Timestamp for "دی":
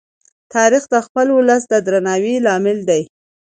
2.89-3.01